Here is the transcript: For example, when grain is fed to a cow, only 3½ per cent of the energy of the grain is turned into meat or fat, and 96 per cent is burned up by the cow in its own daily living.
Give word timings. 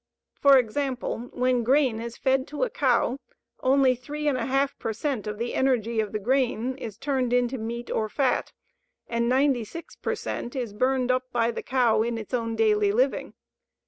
For 0.33 0.57
example, 0.57 1.29
when 1.31 1.61
grain 1.63 2.01
is 2.01 2.17
fed 2.17 2.47
to 2.47 2.63
a 2.63 2.71
cow, 2.71 3.19
only 3.59 3.95
3½ 3.95 4.79
per 4.79 4.93
cent 4.93 5.27
of 5.27 5.37
the 5.37 5.53
energy 5.53 5.99
of 5.99 6.11
the 6.11 6.17
grain 6.17 6.75
is 6.79 6.97
turned 6.97 7.31
into 7.33 7.59
meat 7.59 7.91
or 7.91 8.09
fat, 8.09 8.51
and 9.07 9.29
96 9.29 9.97
per 9.97 10.15
cent 10.15 10.55
is 10.55 10.73
burned 10.73 11.11
up 11.11 11.31
by 11.31 11.51
the 11.51 11.61
cow 11.61 12.01
in 12.01 12.17
its 12.17 12.33
own 12.33 12.55
daily 12.55 12.91
living. 12.91 13.35